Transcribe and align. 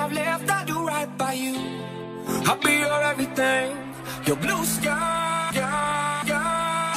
I've 0.00 0.14
left, 0.14 0.50
I 0.50 0.64
do 0.64 0.86
right 0.86 1.18
by 1.18 1.34
you. 1.34 1.56
I'll 2.46 2.56
be 2.56 2.78
your 2.78 3.02
everything, 3.02 3.76
your 4.24 4.36
blue 4.36 4.64
sky. 4.64 5.50
sky, 5.52 6.22
sky. 6.24 6.92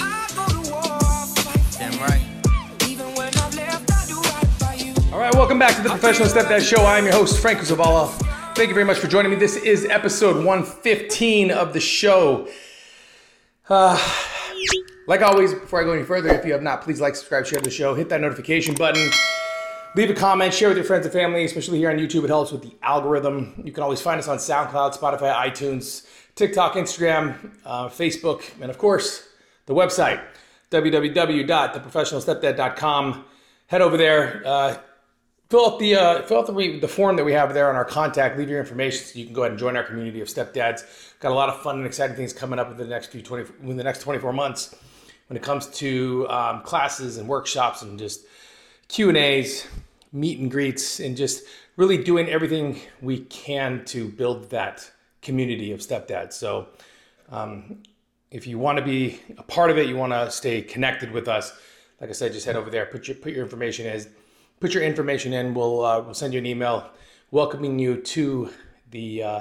I 0.00 0.28
go 0.36 0.46
to 0.46 0.70
war, 0.70 0.82
I'll 0.84 1.26
fight 1.26 1.78
Damn 1.80 1.98
right. 1.98 2.88
even 2.88 3.06
when 3.16 3.36
I've 3.36 3.54
left, 3.56 3.90
I 3.92 4.06
do 4.06 4.20
right 4.20 4.58
by 4.60 4.74
you. 4.74 4.94
All 5.12 5.18
right, 5.18 5.34
welcome 5.34 5.58
back 5.58 5.74
to 5.78 5.82
the 5.82 5.88
Professional 5.88 6.28
Step 6.28 6.46
Stepdad 6.46 6.60
Show. 6.60 6.86
I'm 6.86 7.06
your 7.06 7.14
host, 7.14 7.40
Franco 7.40 7.62
Zavala. 7.62 8.08
Thank 8.54 8.68
you 8.68 8.74
very 8.74 8.86
much 8.86 8.98
for 8.98 9.08
joining 9.08 9.32
me. 9.32 9.36
This 9.36 9.56
is 9.56 9.84
episode 9.86 10.36
115 10.44 11.50
of 11.50 11.72
the 11.72 11.80
show. 11.80 12.46
Uh, 13.68 13.98
like 15.08 15.22
always, 15.22 15.54
before 15.54 15.80
I 15.80 15.84
go 15.84 15.90
any 15.90 16.04
further, 16.04 16.28
if 16.28 16.46
you 16.46 16.52
have 16.52 16.62
not, 16.62 16.82
please 16.82 17.00
like, 17.00 17.16
subscribe, 17.16 17.46
share 17.46 17.60
the 17.60 17.68
show, 17.68 17.96
hit 17.96 18.08
that 18.10 18.20
notification 18.20 18.76
button, 18.76 19.10
leave 19.94 20.10
a 20.10 20.14
comment, 20.14 20.52
share 20.54 20.68
with 20.68 20.76
your 20.76 20.84
friends 20.84 21.06
and 21.06 21.12
family, 21.12 21.44
especially 21.44 21.78
here 21.78 21.90
on 21.90 21.96
YouTube. 21.96 22.22
It 22.24 22.28
helps 22.28 22.50
with 22.52 22.62
the 22.62 22.72
algorithm. 22.82 23.60
You 23.64 23.72
can 23.72 23.82
always 23.82 24.00
find 24.00 24.18
us 24.18 24.28
on 24.28 24.38
SoundCloud, 24.38 24.96
Spotify, 24.96 25.34
iTunes, 25.34 26.06
TikTok, 26.34 26.74
Instagram, 26.74 27.50
uh, 27.64 27.88
Facebook, 27.88 28.42
and 28.60 28.70
of 28.70 28.78
course, 28.78 29.26
the 29.66 29.74
website, 29.74 30.22
www.theprofessionalstepdad.com. 30.70 33.24
Head 33.66 33.82
over 33.82 33.96
there. 33.96 34.42
Uh, 34.44 34.76
fill 35.48 35.66
out 35.66 35.78
the 35.78 35.96
uh, 35.96 36.22
fill 36.22 36.38
out 36.38 36.46
the, 36.46 36.78
the 36.78 36.88
form 36.88 37.16
that 37.16 37.24
we 37.24 37.32
have 37.32 37.52
there 37.54 37.68
on 37.68 37.76
our 37.76 37.84
contact. 37.84 38.38
Leave 38.38 38.48
your 38.48 38.60
information 38.60 39.04
so 39.04 39.18
you 39.18 39.26
can 39.26 39.34
go 39.34 39.42
ahead 39.42 39.52
and 39.52 39.58
join 39.58 39.76
our 39.76 39.84
community 39.84 40.20
of 40.20 40.28
stepdads. 40.28 40.84
Got 41.20 41.32
a 41.32 41.34
lot 41.34 41.48
of 41.48 41.60
fun 41.62 41.76
and 41.76 41.86
exciting 41.86 42.16
things 42.16 42.32
coming 42.32 42.58
up 42.58 42.70
in 42.70 42.76
the 42.76 42.86
next 42.86 43.08
few 43.08 43.22
twenty 43.22 43.48
in 43.62 43.76
the 43.76 43.84
next 43.84 44.00
twenty 44.00 44.18
four 44.18 44.32
months 44.32 44.74
when 45.28 45.36
it 45.36 45.42
comes 45.42 45.66
to 45.68 46.26
um, 46.28 46.62
classes 46.62 47.18
and 47.18 47.28
workshops 47.28 47.82
and 47.82 47.98
just 47.98 48.24
Q 48.90 49.08
and 49.08 49.16
A's, 49.16 49.66
meet 50.12 50.38
and 50.38 50.50
greets, 50.50 51.00
and 51.00 51.16
just 51.16 51.44
really 51.76 51.96
doing 51.96 52.28
everything 52.28 52.80
we 53.00 53.20
can 53.20 53.84
to 53.86 54.08
build 54.08 54.50
that 54.50 54.90
community 55.22 55.72
of 55.72 55.80
stepdads. 55.80 56.34
So. 56.34 56.68
Um, 57.30 57.82
if 58.30 58.46
you 58.46 58.58
want 58.58 58.78
to 58.78 58.84
be 58.84 59.20
a 59.38 59.42
part 59.42 59.70
of 59.70 59.78
it, 59.78 59.88
you 59.88 59.96
want 59.96 60.12
to 60.12 60.30
stay 60.30 60.62
connected 60.62 61.10
with 61.10 61.28
us. 61.28 61.52
Like 62.00 62.10
I 62.10 62.12
said, 62.12 62.32
just 62.32 62.46
head 62.46 62.56
over 62.56 62.70
there, 62.70 62.86
put 62.86 63.08
your 63.08 63.16
put 63.16 63.32
your 63.32 63.42
information 63.42 63.86
in, 63.86 64.06
put 64.60 64.72
your 64.72 64.82
information 64.82 65.32
in. 65.32 65.52
We'll 65.52 65.84
uh, 65.84 66.00
we'll 66.00 66.14
send 66.14 66.32
you 66.32 66.38
an 66.38 66.46
email 66.46 66.90
welcoming 67.30 67.78
you 67.78 68.00
to 68.00 68.50
the 68.90 69.22
uh, 69.22 69.40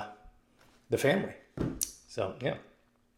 the 0.89 0.97
family. 0.97 1.33
So 2.07 2.35
yeah. 2.41 2.55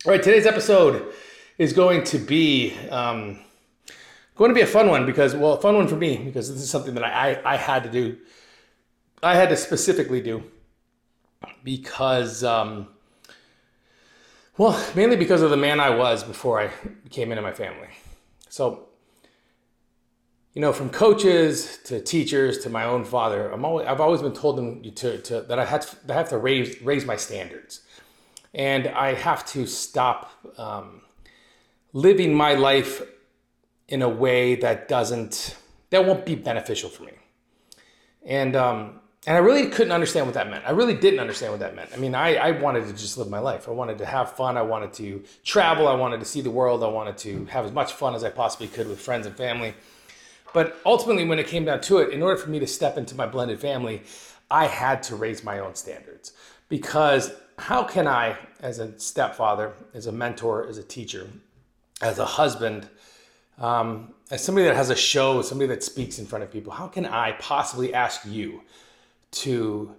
All 0.06 0.12
right, 0.12 0.22
today's 0.22 0.46
episode 0.46 1.14
is 1.58 1.74
going 1.74 2.04
to 2.06 2.18
be 2.18 2.76
um, 2.90 3.40
going 4.42 4.56
to 4.56 4.56
be 4.56 4.62
a 4.62 4.68
fun 4.68 4.88
one 4.90 5.06
because 5.06 5.36
well, 5.36 5.54
a 5.54 5.62
fun 5.62 5.76
one 5.76 5.88
for 5.88 5.96
me 5.96 6.18
because 6.18 6.52
this 6.54 6.62
is 6.62 6.70
something 6.70 6.94
that 6.96 7.04
I, 7.04 7.32
I, 7.32 7.54
I 7.54 7.56
had 7.58 7.84
to 7.84 7.90
do. 7.90 8.18
I 9.24 9.36
had 9.36 9.50
to 9.50 9.58
specifically 9.58 10.22
do 10.22 10.44
because. 11.64 12.44
Um, 12.44 12.88
well, 14.58 14.80
mainly 14.96 15.16
because 15.16 15.42
of 15.42 15.50
the 15.50 15.58
man 15.58 15.80
I 15.80 15.90
was 15.90 16.24
before 16.24 16.62
I 16.62 16.70
came 17.10 17.32
into 17.32 17.42
my 17.42 17.54
family. 17.54 17.88
So, 18.50 18.90
you 20.54 20.62
know, 20.62 20.74
from 20.74 20.90
coaches 20.90 21.80
to 21.86 22.02
teachers 22.02 22.60
to 22.60 22.70
my 22.70 22.84
own 22.84 23.06
father, 23.06 23.50
I'm 23.50 23.64
always, 23.64 23.88
I've 23.88 24.02
always 24.02 24.22
been 24.22 24.34
told 24.34 24.58
them 24.58 24.84
to, 24.84 25.18
to, 25.20 25.42
that 25.42 25.58
I 25.58 25.66
have 25.66 25.90
to, 25.90 26.14
I 26.14 26.18
have 26.18 26.30
to 26.30 26.38
raise, 26.38 26.82
raise 26.82 27.06
my 27.06 27.16
standards. 27.16 27.82
And 28.54 28.90
I 28.90 29.14
have 29.14 29.46
to 29.48 29.66
stop 29.66 30.32
um, 30.58 31.02
living 31.94 32.34
my 32.34 32.54
life 32.54 33.02
in 33.92 34.02
a 34.02 34.10
way 34.10 34.56
that 34.56 34.88
doesn't, 34.88 35.56
that 35.90 36.06
won't 36.06 36.26
be 36.26 36.34
beneficial 36.34 36.90
for 36.90 37.04
me. 37.04 37.12
And, 38.26 38.56
um, 38.56 39.02
and 39.28 39.36
I 39.36 39.40
really 39.40 39.68
couldn't 39.68 39.92
understand 39.92 40.26
what 40.26 40.34
that 40.34 40.50
meant. 40.50 40.64
I 40.66 40.72
really 40.72 40.96
didn't 40.96 41.20
understand 41.20 41.52
what 41.52 41.60
that 41.60 41.76
meant. 41.76 41.92
I 41.94 41.98
mean, 41.98 42.16
I, 42.16 42.36
I 42.36 42.52
wanted 42.52 42.88
to 42.88 42.94
just 42.94 43.18
live 43.18 43.30
my 43.30 43.40
life. 43.40 43.68
I 43.68 43.72
wanted 43.72 43.98
to 44.00 44.06
have 44.06 44.32
fun. 44.32 44.58
I 44.58 44.62
wanted 44.62 44.94
to 44.94 45.24
travel. 45.44 45.88
I 45.90 45.94
wanted 45.94 46.22
to 46.22 46.26
see 46.26 46.40
the 46.42 46.50
world. 46.50 46.84
I 46.84 46.88
wanted 46.88 47.18
to 47.20 47.46
have 47.46 47.66
as 47.66 47.72
much 47.72 47.92
fun 47.92 48.16
as 48.16 48.24
I 48.24 48.30
possibly 48.30 48.68
could 48.68 48.88
with 48.88 49.00
friends 49.00 49.28
and 49.28 49.36
family. 49.36 49.76
But 50.54 50.78
ultimately, 50.86 51.26
when 51.26 51.38
it 51.38 51.48
came 51.48 51.66
down 51.66 51.82
to 51.82 51.98
it, 52.00 52.14
in 52.14 52.24
order 52.24 52.38
for 52.38 52.50
me 52.50 52.60
to 52.60 52.68
step 52.68 52.98
into 52.98 53.14
my 53.14 53.28
blended 53.28 53.60
family, 53.60 54.04
I 54.50 54.68
had 54.68 55.04
to 55.04 55.16
raise 55.16 55.44
my 55.44 55.60
own 55.60 55.76
standards. 55.76 56.32
Because 56.70 57.34
how 57.60 57.84
can 57.84 58.08
I, 58.08 58.38
as 58.62 58.80
a 58.80 58.98
stepfather, 58.98 59.74
as 59.94 60.08
a 60.08 60.12
mentor, 60.12 60.68
as 60.68 60.78
a 60.78 60.84
teacher, 60.84 61.28
as 62.02 62.18
a 62.18 62.26
husband, 62.26 62.88
um, 63.62 64.14
as 64.30 64.44
somebody 64.44 64.68
that 64.68 64.76
has 64.76 64.90
a 64.90 64.96
show, 64.96 65.42
somebody 65.42 65.68
that 65.70 65.84
speaks 65.84 66.20
in 66.20 66.26
front 66.26 66.44
of 66.44 66.52
people, 66.52 66.74
how 66.74 66.88
can 66.88 67.06
I 67.06 67.32
possibly 67.34 67.94
ask 67.94 68.26
you? 68.26 68.62
to 69.32 69.96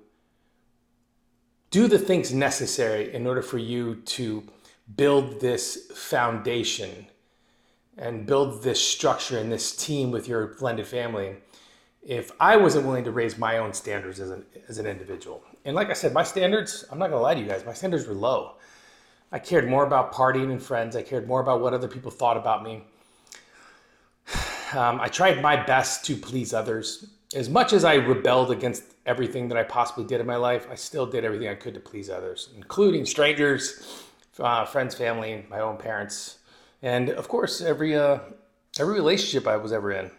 do 1.70 1.88
the 1.88 1.98
things 1.98 2.32
necessary 2.32 3.12
in 3.14 3.26
order 3.26 3.42
for 3.42 3.58
you 3.58 3.96
to 3.96 4.44
build 4.96 5.40
this 5.40 5.90
foundation 5.94 7.06
and 7.96 8.26
build 8.26 8.62
this 8.62 8.86
structure 8.86 9.38
and 9.38 9.50
this 9.50 9.74
team 9.74 10.10
with 10.10 10.28
your 10.28 10.54
blended 10.58 10.86
family 10.86 11.36
if 12.02 12.32
I 12.40 12.56
wasn't 12.56 12.84
willing 12.84 13.04
to 13.04 13.12
raise 13.12 13.38
my 13.38 13.58
own 13.58 13.72
standards 13.72 14.18
as 14.18 14.30
an, 14.30 14.44
as 14.68 14.78
an 14.78 14.86
individual. 14.86 15.42
And 15.64 15.76
like 15.76 15.88
I 15.88 15.92
said, 15.92 16.12
my 16.12 16.24
standards, 16.24 16.84
I'm 16.90 16.98
not 16.98 17.10
gonna 17.10 17.22
lie 17.22 17.34
to 17.34 17.40
you 17.40 17.46
guys, 17.46 17.64
my 17.64 17.72
standards 17.72 18.06
were 18.06 18.14
low. 18.14 18.56
I 19.30 19.38
cared 19.38 19.68
more 19.68 19.86
about 19.86 20.12
partying 20.12 20.50
and 20.50 20.62
friends. 20.62 20.94
I 20.94 21.02
cared 21.02 21.26
more 21.26 21.40
about 21.40 21.62
what 21.62 21.72
other 21.72 21.88
people 21.88 22.10
thought 22.10 22.36
about 22.36 22.62
me. 22.62 22.84
Um, 24.74 25.00
I 25.00 25.08
tried 25.08 25.42
my 25.42 25.62
best 25.62 26.04
to 26.06 26.16
please 26.16 26.54
others. 26.54 27.06
As 27.34 27.48
much 27.48 27.72
as 27.72 27.84
I 27.84 27.94
rebelled 27.94 28.50
against 28.50 28.84
everything 29.06 29.48
that 29.48 29.58
I 29.58 29.64
possibly 29.64 30.04
did 30.04 30.20
in 30.20 30.26
my 30.26 30.36
life, 30.36 30.66
I 30.70 30.74
still 30.76 31.06
did 31.06 31.24
everything 31.24 31.48
I 31.48 31.54
could 31.54 31.74
to 31.74 31.80
please 31.80 32.08
others, 32.08 32.48
including 32.56 33.04
strangers, 33.04 34.02
uh, 34.38 34.64
friends, 34.64 34.94
family, 34.94 35.44
my 35.50 35.60
own 35.60 35.76
parents, 35.76 36.38
and 36.82 37.10
of 37.10 37.28
course 37.28 37.60
every 37.60 37.96
uh, 37.96 38.18
every 38.78 38.94
relationship 38.94 39.46
I 39.46 39.56
was 39.56 39.72
ever 39.72 39.92
in. 39.92 40.10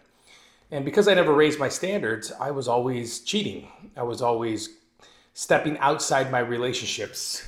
And 0.70 0.84
because 0.84 1.08
I 1.08 1.14
never 1.14 1.32
raised 1.32 1.58
my 1.58 1.68
standards, 1.68 2.32
I 2.40 2.50
was 2.50 2.68
always 2.68 3.20
cheating. 3.20 3.68
I 3.96 4.02
was 4.02 4.22
always 4.22 4.70
stepping 5.34 5.78
outside 5.78 6.30
my 6.30 6.38
relationships 6.38 7.46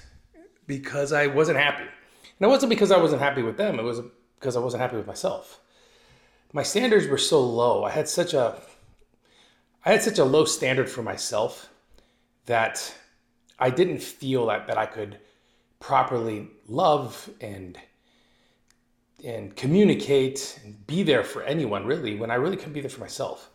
because 0.66 1.12
I 1.12 1.28
wasn't 1.28 1.58
happy. 1.58 1.84
And 1.84 2.46
it 2.46 2.48
wasn't 2.48 2.70
because 2.70 2.90
I 2.90 2.98
wasn't 2.98 3.22
happy 3.22 3.42
with 3.42 3.56
them, 3.56 3.78
it 3.78 3.82
was 3.82 4.00
because 4.38 4.56
I 4.56 4.60
wasn't 4.60 4.82
happy 4.82 4.96
with 4.96 5.06
myself. 5.06 5.60
My 6.56 6.62
standards 6.62 7.06
were 7.06 7.18
so 7.18 7.42
low. 7.42 7.84
I 7.84 7.90
had 7.90 8.08
such 8.08 8.32
a 8.32 8.58
I 9.84 9.92
had 9.92 10.02
such 10.02 10.18
a 10.18 10.24
low 10.24 10.46
standard 10.46 10.88
for 10.88 11.02
myself 11.02 11.68
that 12.46 12.94
I 13.58 13.68
didn't 13.68 13.98
feel 13.98 14.46
that, 14.46 14.66
that 14.68 14.78
I 14.78 14.86
could 14.86 15.18
properly 15.80 16.48
love 16.66 17.28
and 17.42 17.76
and 19.22 19.54
communicate 19.54 20.58
and 20.64 20.86
be 20.86 21.02
there 21.02 21.24
for 21.24 21.42
anyone 21.42 21.84
really 21.84 22.14
when 22.14 22.30
I 22.30 22.36
really 22.36 22.56
couldn't 22.56 22.72
be 22.72 22.80
there 22.80 22.88
for 22.88 23.00
myself. 23.00 23.50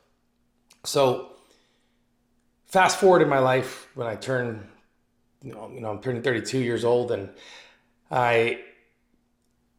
So 0.84 1.32
fast 2.68 3.00
forward 3.00 3.24
in 3.24 3.30
my 3.30 3.40
life 3.40 3.88
when 3.96 4.06
I 4.06 4.14
turn 4.14 4.70
you 5.42 5.56
know, 5.56 5.72
you 5.74 5.82
know 5.82 5.90
I'm 5.90 6.02
turning 6.04 6.22
32 6.22 6.60
years 6.60 6.86
old 6.86 7.12
and 7.12 7.32
I 8.12 8.60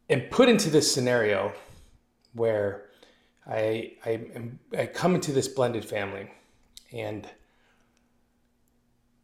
am 0.09 0.23
put 0.23 0.49
into 0.49 0.69
this 0.69 0.93
scenario 0.93 1.53
where 2.33 2.89
I 3.47 3.93
I, 4.05 4.21
I 4.77 4.85
come 4.87 5.15
into 5.15 5.31
this 5.31 5.47
blended 5.47 5.85
family 5.85 6.29
and 6.91 7.27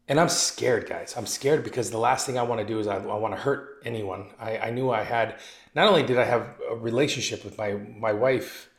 and 0.10 0.20
I'm 0.20 0.30
scared, 0.30 0.90
guys. 0.90 1.14
I'm 1.16 1.28
scared 1.28 1.64
because 1.64 1.92
the 1.92 2.00
last 2.00 2.26
thing 2.26 2.40
I 2.40 2.42
want 2.42 2.60
to 2.60 2.66
do 2.66 2.80
is 2.80 2.88
I, 2.88 2.96
I 2.96 3.16
want 3.16 3.36
to 3.36 3.40
hurt 3.40 3.80
anyone. 3.86 4.26
I, 4.40 4.58
I 4.58 4.70
knew 4.72 4.90
I 4.90 5.04
had 5.04 5.40
not 5.76 5.88
only 5.88 6.02
did 6.02 6.18
I 6.18 6.24
have 6.24 6.56
a 6.68 6.76
relationship 6.76 7.46
with 7.46 7.58
my 7.58 7.74
my 7.74 8.12
wife 8.12 8.70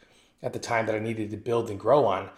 at 0.42 0.52
the 0.52 0.58
time 0.58 0.86
that 0.86 0.94
I 0.94 0.98
needed 0.98 1.30
to 1.30 1.36
build 1.36 1.70
and 1.70 1.78
grow 1.78 2.04
on, 2.04 2.30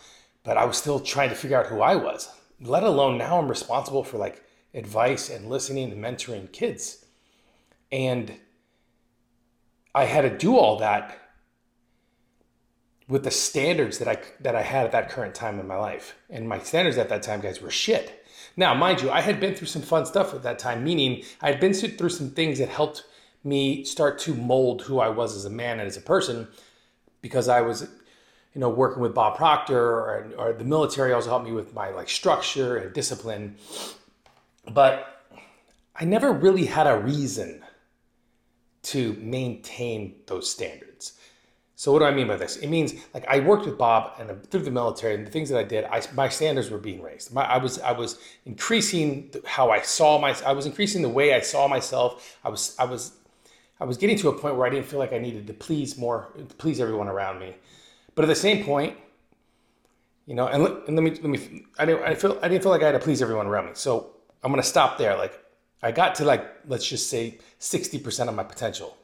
but 0.45 0.59
I 0.59 0.67
was 0.67 0.77
still 0.77 1.01
trying 1.01 1.31
to 1.31 1.35
figure 1.35 1.59
out 1.59 1.67
who 1.67 1.81
I 1.81 1.97
was. 1.97 2.29
Let 2.61 2.83
alone 2.83 3.17
now 3.17 3.39
I'm 3.39 3.49
responsible 3.49 4.05
for 4.05 4.19
like 4.19 4.45
advice 4.75 5.31
and 5.31 5.49
listening 5.49 5.91
and 5.91 6.05
mentoring 6.05 6.53
kids. 6.53 7.07
And 7.91 8.35
I 9.95 10.05
had 10.05 10.23
to 10.23 10.37
do 10.37 10.57
all 10.57 10.79
that 10.79 11.19
with 13.13 13.25
the 13.25 13.31
standards 13.31 13.99
that 13.99 14.09
I 14.09 14.17
that 14.41 14.57
I 14.57 14.63
had 14.63 14.87
at 14.87 14.93
that 14.93 15.11
current 15.11 15.35
time 15.35 15.61
in 15.61 15.67
my 15.67 15.77
life. 15.77 16.17
And 16.31 16.49
my 16.49 16.59
standards 16.59 16.97
at 16.97 17.11
that 17.11 17.23
time, 17.23 17.43
guys, 17.43 17.61
were 17.61 17.71
shit. 17.71 18.25
Now, 18.57 18.73
mind 18.73 19.03
you, 19.03 19.11
I 19.11 19.21
had 19.21 19.39
been 19.39 19.55
through 19.55 19.69
some 19.69 19.83
fun 19.83 20.07
stuff 20.07 20.33
at 20.33 20.43
that 20.45 20.59
time, 20.59 20.83
meaning 20.83 21.23
I 21.43 21.51
had 21.51 21.61
been 21.61 21.75
through 21.75 22.09
some 22.09 22.31
things 22.31 22.59
that 22.59 22.71
helped 22.71 23.05
me 23.45 23.85
start 23.85 24.19
to 24.21 24.35
mold 24.35 24.83
who 24.83 24.99
I 24.99 25.11
was 25.11 25.37
as 25.37 25.45
a 25.45 25.51
man 25.51 25.79
and 25.79 25.87
as 25.87 25.99
a 25.99 26.01
person 26.01 26.49
because 27.21 27.49
I 27.49 27.61
was 27.61 27.83
you 28.55 28.61
know 28.63 28.71
working 28.71 29.03
with 29.03 29.15
Bob 29.15 29.37
Proctor 29.37 29.79
or, 29.79 30.33
or 30.39 30.53
the 30.55 30.65
military 30.65 31.13
also 31.13 31.29
helped 31.29 31.45
me 31.45 31.53
with 31.53 31.75
my 31.75 31.91
like 31.91 32.09
structure 32.09 32.79
and 32.79 32.95
discipline 32.95 33.57
but 34.73 35.25
I 35.97 36.05
never 36.05 36.33
really 36.33 36.67
had 36.67 36.87
a 36.87 36.97
reason 36.97 37.63
to 38.85 39.15
maintain 39.15 40.15
those 40.27 40.49
standards 40.49 41.19
So 41.83 41.91
what 41.91 41.99
do 41.99 42.05
I 42.05 42.13
mean 42.13 42.29
by 42.29 42.37
this? 42.37 42.59
It 42.59 42.69
means 42.69 42.95
like 43.13 43.27
I 43.27 43.41
worked 43.41 43.67
with 43.67 43.77
Bob 43.77 44.13
and 44.21 44.49
through 44.53 44.63
the 44.63 44.71
military 44.71 45.17
and 45.17 45.27
the 45.27 45.33
things 45.33 45.49
that 45.49 45.59
I 45.59 45.65
did, 45.65 45.83
I, 45.87 46.01
my 46.15 46.29
standards 46.29 46.71
were 46.71 46.79
being 46.79 47.03
raised. 47.03 47.35
My, 47.35 47.43
I 47.43 47.59
was 47.59 47.81
I 47.81 47.91
was 47.91 48.21
increasing 48.47 49.35
how 49.45 49.73
I 49.73 49.81
saw 49.81 50.17
my 50.21 50.33
I 50.47 50.53
was 50.53 50.65
increasing 50.65 51.03
the 51.03 51.09
way 51.09 51.35
I 51.35 51.41
saw 51.41 51.67
myself. 51.67 52.39
I 52.45 52.51
was 52.51 52.77
I 52.79 52.85
was 52.85 53.15
I 53.81 53.85
was 53.85 53.97
getting 53.97 54.17
to 54.19 54.29
a 54.29 54.33
point 54.33 54.55
where 54.55 54.65
I 54.65 54.71
didn't 54.71 54.87
feel 54.87 55.01
like 55.01 55.13
I 55.13 55.19
needed 55.19 55.49
to 55.49 55.55
please 55.55 55.99
more 55.99 56.29
please 56.57 56.79
everyone 56.79 57.09
around 57.09 57.41
me. 57.41 57.57
But 58.15 58.27
at 58.27 58.29
the 58.29 58.37
same 58.37 58.65
point, 58.65 58.97
you 60.27 60.37
know, 60.37 60.47
and, 60.47 60.65
and 60.87 60.95
let 60.95 61.03
me 61.03 61.11
let 61.11 61.25
me 61.25 61.65
I 61.81 61.85
didn't 61.85 62.05
I 62.05 62.15
feel 62.15 62.39
I 62.43 62.47
didn't 62.47 62.63
feel 62.63 62.71
like 62.71 62.85
I 62.85 62.87
had 62.87 62.93
to 62.93 63.01
please 63.01 63.21
everyone 63.21 63.49
around 63.49 63.67
me. 63.67 63.73
So 63.75 64.13
I'm 64.45 64.53
gonna 64.53 64.63
stop 64.63 64.99
there. 64.99 65.17
Like 65.17 65.37
I 65.83 65.91
got 65.91 66.15
to 66.15 66.25
like 66.25 66.49
let's 66.69 66.87
just 66.87 67.11
say 67.11 67.41
60% 67.59 68.29
of 68.29 68.37
my 68.37 68.45
potential 68.45 68.97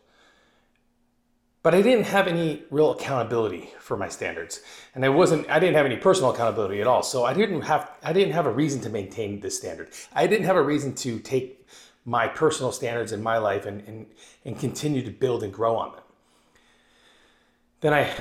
but 1.62 1.74
I 1.74 1.82
didn't 1.82 2.06
have 2.06 2.28
any 2.28 2.62
real 2.70 2.92
accountability 2.92 3.70
for 3.80 3.96
my 3.96 4.08
standards, 4.08 4.60
and 4.94 5.04
I 5.04 5.08
wasn't. 5.08 5.48
I 5.50 5.58
didn't 5.58 5.74
have 5.74 5.86
any 5.86 5.96
personal 5.96 6.30
accountability 6.30 6.80
at 6.80 6.86
all. 6.86 7.02
So 7.02 7.24
I 7.24 7.34
didn't 7.34 7.62
have. 7.62 7.90
I 8.02 8.12
didn't 8.12 8.32
have 8.32 8.46
a 8.46 8.52
reason 8.52 8.80
to 8.82 8.88
maintain 8.88 9.40
this 9.40 9.56
standard. 9.56 9.90
I 10.12 10.26
didn't 10.26 10.46
have 10.46 10.56
a 10.56 10.62
reason 10.62 10.94
to 10.96 11.18
take 11.18 11.66
my 12.04 12.28
personal 12.28 12.72
standards 12.72 13.12
in 13.12 13.22
my 13.22 13.38
life 13.38 13.66
and 13.66 13.80
and, 13.88 14.06
and 14.44 14.58
continue 14.58 15.02
to 15.02 15.10
build 15.10 15.42
and 15.42 15.52
grow 15.52 15.76
on 15.76 15.92
them. 15.92 16.04
Then 17.80 17.92
I 17.92 18.12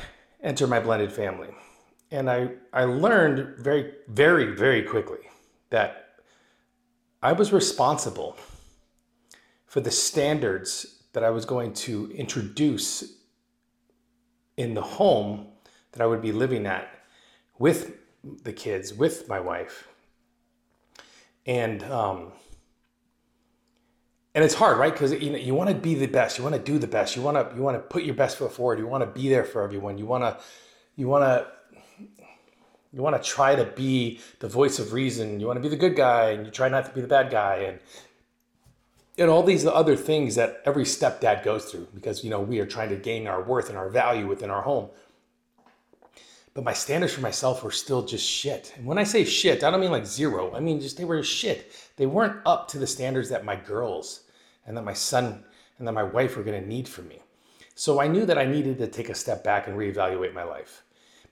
enter 0.42 0.66
my 0.66 0.80
blended 0.80 1.12
family, 1.12 1.50
and 2.10 2.30
I 2.30 2.50
I 2.74 2.86
learned 2.86 3.60
very 3.60 3.94
very 4.07 4.56
very 4.56 4.81
quickly 4.81 5.19
that 5.69 6.22
I 7.22 7.34
was 7.34 7.54
responsible 7.54 8.36
for 9.68 9.80
the 9.80 9.92
standards 9.92 11.04
that 11.13 11.24
I 11.24 11.30
was 11.30 11.45
going 11.45 11.74
to 11.74 12.12
introduce 12.12 13.16
in 14.57 14.74
the 14.74 14.81
home 14.81 15.48
that 15.92 16.01
I 16.01 16.06
would 16.06 16.21
be 16.21 16.31
living 16.31 16.65
at 16.65 16.89
with 17.57 17.94
the 18.44 18.51
kids, 18.51 18.94
with 18.94 19.30
my 19.30 19.39
wife. 19.39 19.88
And 21.45 21.81
um, 21.83 22.33
and 24.36 24.44
it's 24.44 24.54
hard, 24.54 24.77
right? 24.77 24.92
Because 24.92 25.13
you 25.13 25.31
know 25.31 25.38
you 25.38 25.56
want 25.56 25.69
to 25.69 25.75
be 25.75 25.95
the 25.95 26.07
best, 26.07 26.38
you 26.38 26.44
want 26.44 26.56
to 26.56 26.62
do 26.62 26.77
the 26.77 26.88
best, 26.88 27.15
you 27.15 27.21
want 27.21 27.38
to 27.38 27.56
you 27.56 27.62
want 27.62 27.77
to 27.77 27.81
put 27.81 28.04
your 28.04 28.15
best 28.15 28.38
foot 28.38 28.51
forward, 28.51 28.80
you 28.80 28.88
want 28.88 29.01
to 29.01 29.19
be 29.19 29.30
there 29.30 29.45
for 29.45 29.63
everyone, 29.63 29.98
you 29.98 30.06
want 30.06 30.24
to 30.24 30.38
you 30.95 31.07
want 31.07 31.24
to 31.24 31.48
you 32.92 33.01
want 33.01 33.21
to 33.21 33.30
try 33.30 33.56
to 33.56 33.65
be 33.65 34.19
the 34.39 34.48
voice 34.48 34.80
of 34.80 34.94
reason, 34.94 35.39
you 35.39 35.48
want 35.48 35.57
to 35.57 35.62
be 35.62 35.69
the 35.69 35.75
good 35.75 35.95
guy, 35.95 36.31
and 36.31 36.45
you 36.45 36.51
try 36.51 36.68
not 36.68 36.86
to 36.86 36.92
be 36.92 37.01
the 37.01 37.07
bad 37.07 37.31
guy, 37.31 37.57
and 37.57 37.80
and 39.17 39.29
all 39.29 39.43
these 39.43 39.65
other 39.65 39.95
things 39.95 40.35
that 40.35 40.61
every 40.65 40.83
stepdad 40.83 41.43
goes 41.43 41.65
through 41.65 41.87
because 41.93 42.23
you 42.23 42.29
know 42.29 42.39
we 42.39 42.59
are 42.59 42.65
trying 42.65 42.89
to 42.89 42.95
gain 42.95 43.27
our 43.27 43.41
worth 43.43 43.69
and 43.69 43.77
our 43.77 43.89
value 43.89 44.27
within 44.27 44.49
our 44.49 44.61
home. 44.61 44.89
But 46.53 46.63
my 46.63 46.73
standards 46.73 47.13
for 47.13 47.21
myself 47.21 47.63
were 47.63 47.71
still 47.71 48.03
just 48.05 48.27
shit. 48.27 48.73
And 48.77 48.85
when 48.85 48.97
i 48.97 49.03
say 49.03 49.23
shit 49.23 49.63
i 49.63 49.71
don't 49.71 49.81
mean 49.81 49.91
like 49.91 50.05
zero. 50.05 50.53
I 50.55 50.59
mean 50.59 50.79
just 50.79 50.97
they 50.97 51.05
were 51.05 51.21
shit. 51.23 51.71
They 51.95 52.05
weren't 52.05 52.41
up 52.45 52.67
to 52.69 52.79
the 52.79 52.87
standards 52.87 53.29
that 53.29 53.45
my 53.45 53.55
girls 53.55 54.21
and 54.65 54.75
that 54.77 54.83
my 54.83 54.93
son 54.93 55.43
and 55.77 55.87
that 55.87 55.93
my 55.93 56.03
wife 56.03 56.35
were 56.35 56.43
going 56.43 56.61
to 56.61 56.67
need 56.67 56.87
from 56.87 57.07
me. 57.07 57.21
So 57.75 57.99
i 57.99 58.07
knew 58.07 58.25
that 58.25 58.37
i 58.37 58.45
needed 58.45 58.77
to 58.79 58.87
take 58.87 59.09
a 59.09 59.15
step 59.15 59.43
back 59.43 59.67
and 59.67 59.77
reevaluate 59.77 60.33
my 60.33 60.43
life 60.43 60.83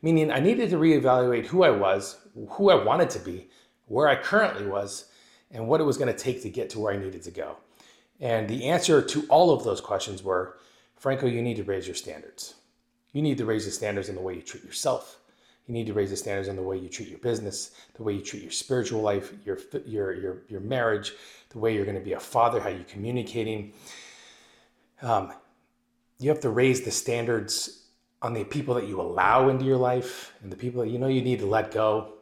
meaning 0.02 0.32
i 0.32 0.40
needed 0.40 0.70
to 0.70 0.78
reevaluate 0.78 1.48
who 1.48 1.64
i 1.64 1.70
was 1.72 2.18
who 2.52 2.70
i 2.70 2.76
wanted 2.76 3.10
to 3.10 3.20
be 3.20 3.50
where 3.88 4.08
i 4.08 4.16
currently 4.16 4.68
was 4.68 5.06
and 5.52 5.68
what 5.68 5.82
it 5.82 5.84
was 5.84 5.98
going 5.98 6.14
to 6.14 6.24
take 6.24 6.44
to 6.44 6.50
get 6.50 6.70
to 6.70 6.80
where 6.80 6.94
i 6.94 6.98
needed 6.98 7.24
to 7.24 7.32
go 7.32 7.58
and 8.20 8.48
the 8.48 8.66
answer 8.66 9.02
to 9.02 9.26
all 9.28 9.52
of 9.52 9.64
those 9.64 9.82
questions 9.82 10.24
were 10.24 10.58
Franco, 10.96 11.28
you 11.28 11.42
need 11.42 11.58
to 11.58 11.64
raise 11.64 11.86
your 11.86 11.96
standards. 11.96 12.56
You 13.12 13.22
need 13.22 13.38
to 13.38 13.46
raise 13.46 13.66
the 13.66 13.72
standards 13.72 14.10
in 14.10 14.16
the 14.16 14.22
way 14.22 14.36
you 14.36 14.42
treat 14.42 14.64
yourself. 14.64 15.20
You 15.68 15.74
need 15.74 15.88
to 15.88 15.94
raise 15.94 16.10
the 16.10 16.18
standards 16.18 16.48
in 16.48 16.56
the 16.56 16.62
way 16.62 16.78
you 16.78 16.90
treat 16.90 17.10
your 17.10 17.20
business, 17.20 17.72
the 17.96 18.04
way 18.04 18.14
you 18.14 18.22
treat 18.22 18.44
your 18.44 18.52
spiritual 18.52 19.02
life, 19.02 19.34
your 19.46 19.58
your 19.86 20.14
your, 20.14 20.38
your 20.48 20.60
marriage, 20.62 21.14
the 21.50 21.60
way 21.60 21.74
you're 21.74 21.86
going 21.86 21.98
to 21.98 22.04
be 22.04 22.14
a 22.14 22.20
father, 22.20 22.60
how 22.60 22.70
you're 22.70 22.84
communicating. 22.84 23.74
Um, 25.02 25.34
you 26.20 26.30
have 26.30 26.40
to 26.42 26.50
raise 26.50 26.82
the 26.82 26.92
standards 26.92 27.86
on 28.22 28.34
the 28.34 28.44
people 28.44 28.76
that 28.76 28.88
you 28.88 29.02
allow 29.02 29.50
into 29.50 29.66
your 29.66 29.78
life 29.78 30.34
and 30.42 30.52
the 30.52 30.56
people 30.56 30.82
that 30.82 30.90
you 30.90 31.00
know 31.00 31.08
you 31.08 31.22
need 31.22 31.40
to 31.40 31.46
let 31.46 31.72
go. 31.72 32.14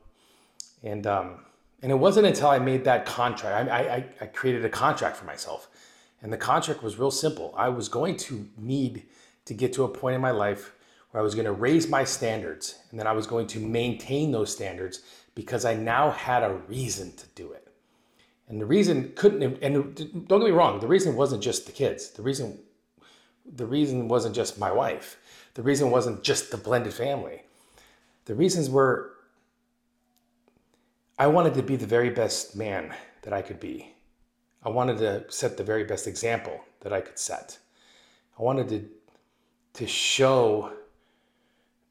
And 0.84 1.06
um, 1.06 1.46
and 1.82 1.92
it 1.92 1.96
wasn't 1.96 2.28
until 2.28 2.48
I 2.48 2.60
made 2.60 2.86
that 2.86 3.06
contract, 3.06 3.70
I, 3.70 3.78
I, 3.78 4.06
I 4.22 4.26
created 4.28 4.64
a 4.64 4.70
contract 4.70 5.18
for 5.18 5.26
myself 5.26 5.70
and 6.24 6.32
the 6.32 6.38
contract 6.38 6.82
was 6.82 6.98
real 6.98 7.12
simple. 7.12 7.54
I 7.56 7.70
was 7.70 7.90
going 7.90 8.16
to 8.18 8.48
need 8.58 9.04
to 9.46 9.54
get 9.54 9.74
to 9.74 9.84
a 9.84 9.90
point 9.90 10.16
in 10.16 10.22
my 10.22 10.32
life 10.32 10.74
where 11.12 11.22
I 11.22 11.24
was 11.24 11.36
going 11.36 11.46
to 11.46 11.52
raise 11.52 11.88
my 11.88 12.06
standards 12.06 12.80
and 12.90 13.00
then 13.00 13.06
I 13.06 13.12
was 13.12 13.28
going 13.28 13.46
to 13.48 13.60
maintain 13.60 14.32
those 14.32 14.52
standards 14.52 15.02
because 15.36 15.66
I 15.66 15.76
now 15.76 16.12
had 16.12 16.42
a 16.42 16.56
reason 16.70 17.12
to 17.18 17.28
do 17.36 17.52
it. 17.52 17.68
And 18.48 18.60
the 18.60 18.66
reason 18.66 19.12
couldn't 19.16 19.62
and 19.62 19.96
don't 20.28 20.40
get 20.40 20.46
me 20.46 20.52
wrong, 20.52 20.80
the 20.80 20.88
reason 20.88 21.16
wasn't 21.16 21.44
just 21.44 21.66
the 21.66 21.72
kids. 21.72 22.10
The 22.12 22.22
reason 22.22 22.58
the 23.46 23.66
reason 23.66 24.08
wasn't 24.08 24.36
just 24.36 24.58
my 24.58 24.72
wife. 24.72 25.18
The 25.56 25.62
reason 25.62 25.92
wasn't 25.92 26.24
just 26.24 26.52
the 26.52 26.58
blended 26.58 26.94
family. 26.94 27.44
The 28.26 28.36
reasons 28.36 28.70
were 28.70 29.12
I 31.20 31.28
wanted 31.28 31.54
to 31.56 31.64
be 31.64 31.76
the 31.76 31.86
very 31.86 32.10
best 32.10 32.56
man 32.56 32.94
that 33.24 33.34
I 33.34 33.42
could 33.42 33.60
be. 33.60 33.94
I 34.66 34.70
wanted 34.70 34.98
to 35.00 35.26
set 35.30 35.58
the 35.58 35.64
very 35.64 35.84
best 35.84 36.08
example 36.08 36.60
that 36.82 36.94
I 36.94 37.02
could 37.02 37.20
set. 37.20 37.58
I 38.40 38.44
wanted 38.44 38.70
to, 38.70 38.86
to 39.74 39.88
show 39.88 40.72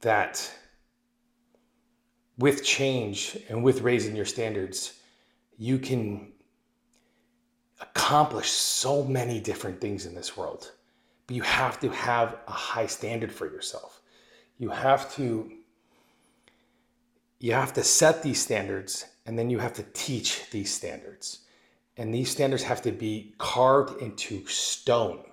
that 0.00 0.50
with 2.38 2.64
change 2.64 3.38
and 3.48 3.62
with 3.62 3.82
raising 3.82 4.16
your 4.16 4.24
standards, 4.24 4.94
you 5.58 5.78
can 5.78 6.32
accomplish 7.80 8.50
so 8.50 9.04
many 9.04 9.38
different 9.40 9.80
things 9.80 10.06
in 10.06 10.14
this 10.14 10.36
world. 10.36 10.72
But 11.26 11.36
you 11.36 11.42
have 11.42 11.78
to 11.80 11.90
have 11.90 12.38
a 12.48 12.52
high 12.52 12.86
standard 12.86 13.32
for 13.32 13.46
yourself. 13.46 14.00
You 14.58 14.70
have 14.70 15.12
to 15.16 15.52
you 17.38 17.52
have 17.52 17.72
to 17.74 17.82
set 17.82 18.22
these 18.22 18.40
standards 18.40 19.04
and 19.26 19.36
then 19.36 19.50
you 19.50 19.58
have 19.58 19.72
to 19.74 19.82
teach 19.94 20.48
these 20.50 20.72
standards. 20.72 21.40
And 21.96 22.12
these 22.14 22.30
standards 22.30 22.62
have 22.62 22.82
to 22.82 22.92
be 22.92 23.34
carved 23.38 24.00
into 24.00 24.46
stone. 24.46 25.24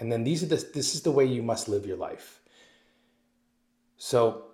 And 0.00 0.10
then 0.10 0.24
these 0.24 0.42
are 0.42 0.46
the, 0.46 0.56
this 0.74 0.94
is 0.94 1.02
the 1.02 1.10
way 1.10 1.24
you 1.24 1.42
must 1.42 1.68
live 1.68 1.86
your 1.86 1.96
life. 1.96 2.40
So, 3.96 4.44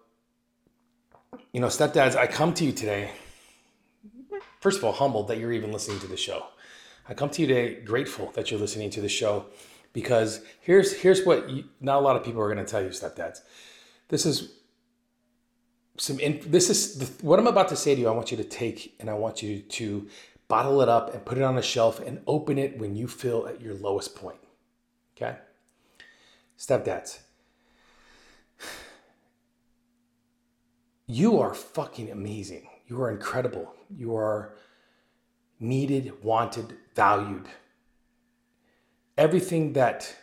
you 1.53 1.61
know, 1.61 1.67
stepdads, 1.69 2.17
I 2.17 2.27
come 2.27 2.55
to 2.55 2.65
you 2.65 2.73
today, 2.73 3.11
first 4.61 4.79
of 4.79 4.85
all, 4.85 4.93
humbled 4.93 5.29
that 5.29 5.39
you're 5.39 5.53
even 5.53 5.73
listening 5.73 6.01
to 6.01 6.07
the 6.07 6.17
show. 6.17 6.47
I 7.09 7.15
come 7.15 7.29
to 7.31 7.43
you 7.43 7.49
today 7.49 7.81
grateful 7.83 8.31
that 8.35 8.51
you're 8.51 8.61
listening 8.61 8.91
to 8.91 9.01
the 9.01 9.09
show 9.09 9.47
because 9.93 10.41
here's 10.61 10.93
here's 10.93 11.25
what 11.25 11.49
you, 11.51 11.65
not 11.81 11.99
a 11.99 12.01
lot 12.01 12.17
of 12.17 12.25
people 12.25 12.41
are 12.41 12.53
going 12.53 12.65
to 12.65 12.71
tell 12.71 12.83
you, 12.83 12.89
stepdads. 12.89 13.41
This 14.09 14.25
is 14.25 14.55
some. 15.99 16.17
This 16.47 16.71
is 16.71 16.99
the, 16.99 17.25
what 17.25 17.39
I'm 17.39 17.47
about 17.47 17.69
to 17.69 17.77
say 17.77 17.95
to 17.95 18.01
you. 18.01 18.09
I 18.09 18.13
want 18.13 18.31
you 18.31 18.39
to 18.39 18.45
take 18.45 18.97
and 18.99 19.11
I 19.11 19.15
want 19.15 19.43
you 19.43 19.61
to 19.61 20.09
bottle 20.49 20.81
it 20.83 20.89
up 20.89 21.15
and 21.15 21.25
put 21.25 21.39
it 21.39 21.43
on 21.43 21.59
a 21.59 21.63
shelf 21.63 22.01
and 22.01 22.21
open 22.27 22.59
it 22.59 22.79
when 22.79 22.95
you 22.95 23.09
feel 23.09 23.47
at 23.47 23.61
your 23.61 23.75
lowest 23.75 24.15
point. 24.15 24.39
Okay? 25.17 25.37
Stepdads, 26.59 27.19
you 31.07 31.41
are 31.41 31.55
fucking 31.55 32.11
amazing. 32.11 32.69
You 32.87 33.01
are 33.03 33.11
incredible. 33.11 33.75
You 33.91 34.17
are 34.17 34.55
needed, 35.59 36.23
wanted, 36.23 36.77
valued. 36.95 37.47
Everything 39.17 39.73
that 39.75 40.15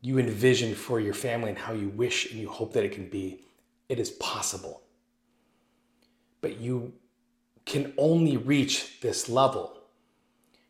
you 0.00 0.18
envision 0.18 0.74
for 0.74 1.00
your 1.00 1.14
family 1.14 1.48
and 1.48 1.58
how 1.58 1.72
you 1.72 1.88
wish 1.88 2.30
and 2.30 2.40
you 2.40 2.48
hope 2.48 2.72
that 2.74 2.84
it 2.84 2.92
can 2.92 3.08
be, 3.08 3.44
it 3.88 3.98
is 3.98 4.10
possible. 4.10 4.82
But 6.40 6.58
you 6.58 6.92
can 7.66 7.92
only 7.98 8.36
reach 8.36 9.00
this 9.00 9.28
level 9.28 9.76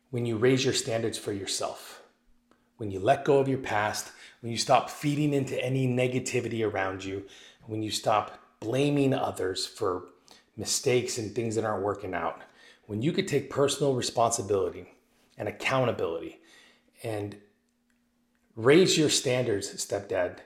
when 0.09 0.25
you 0.25 0.35
raise 0.35 0.65
your 0.65 0.73
standards 0.73 1.17
for 1.17 1.31
yourself, 1.31 2.01
when 2.77 2.91
you 2.91 2.99
let 2.99 3.23
go 3.23 3.37
of 3.39 3.47
your 3.47 3.59
past, 3.59 4.11
when 4.41 4.51
you 4.51 4.57
stop 4.57 4.89
feeding 4.89 5.33
into 5.33 5.63
any 5.63 5.87
negativity 5.87 6.69
around 6.69 7.03
you, 7.03 7.23
when 7.67 7.83
you 7.83 7.91
stop 7.91 8.39
blaming 8.59 9.13
others 9.13 9.65
for 9.65 10.05
mistakes 10.55 11.17
and 11.17 11.35
things 11.35 11.55
that 11.55 11.65
aren't 11.65 11.83
working 11.83 12.13
out, 12.13 12.41
when 12.87 13.01
you 13.01 13.11
could 13.11 13.27
take 13.27 13.49
personal 13.49 13.93
responsibility 13.93 14.91
and 15.37 15.47
accountability 15.47 16.39
and 17.03 17.37
raise 18.55 18.97
your 18.97 19.09
standards, 19.09 19.69
stepdad, 19.75 20.39